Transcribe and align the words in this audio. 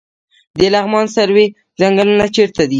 د 0.59 0.61
لغمان 0.73 1.05
سروې 1.15 1.45
ځنګلونه 1.79 2.25
چیرته 2.35 2.61
دي؟ 2.67 2.69